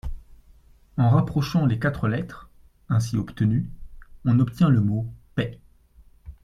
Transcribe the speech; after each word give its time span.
En 0.97 1.11
rapprochant 1.11 1.67
les 1.67 1.77
quatre 1.77 2.07
lettres, 2.07 2.49
ainsi 2.89 3.17
obtenues, 3.17 3.69
on 4.25 4.39
obtient 4.39 4.69
le 4.69 4.81
mot: 4.81 5.13
PAIX. 5.35 5.59